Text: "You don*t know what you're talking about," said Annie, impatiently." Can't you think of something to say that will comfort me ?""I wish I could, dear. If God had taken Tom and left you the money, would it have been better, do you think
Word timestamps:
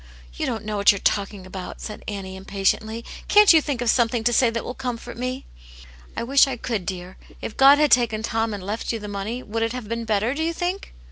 "You 0.33 0.47
don*t 0.47 0.65
know 0.65 0.77
what 0.77 0.91
you're 0.91 0.97
talking 0.97 1.45
about," 1.45 1.79
said 1.79 2.03
Annie, 2.07 2.35
impatiently." 2.35 3.05
Can't 3.27 3.53
you 3.53 3.61
think 3.61 3.81
of 3.83 3.89
something 3.91 4.23
to 4.23 4.33
say 4.33 4.49
that 4.49 4.63
will 4.63 4.73
comfort 4.73 5.15
me 5.15 5.45
?""I 6.17 6.23
wish 6.23 6.47
I 6.47 6.57
could, 6.57 6.87
dear. 6.87 7.17
If 7.39 7.55
God 7.55 7.77
had 7.77 7.91
taken 7.91 8.23
Tom 8.23 8.51
and 8.51 8.63
left 8.65 8.91
you 8.91 8.97
the 8.97 9.07
money, 9.07 9.43
would 9.43 9.61
it 9.61 9.73
have 9.73 9.87
been 9.87 10.05
better, 10.05 10.33
do 10.33 10.41
you 10.41 10.53
think 10.53 10.91